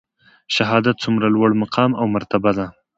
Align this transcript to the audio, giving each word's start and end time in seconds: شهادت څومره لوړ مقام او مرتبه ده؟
شهادت 0.55 0.95
څومره 1.03 1.27
لوړ 1.35 1.49
مقام 1.61 1.91
او 1.99 2.05
مرتبه 2.15 2.51
ده؟ 2.57 2.65